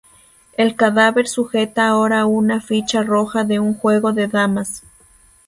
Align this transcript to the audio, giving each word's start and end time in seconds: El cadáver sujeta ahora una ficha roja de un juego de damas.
El 0.57 0.75
cadáver 0.75 1.27
sujeta 1.27 1.87
ahora 1.87 2.25
una 2.25 2.59
ficha 2.59 3.03
roja 3.03 3.43
de 3.43 3.59
un 3.59 3.75
juego 3.75 4.13
de 4.13 4.25
damas. 4.27 4.81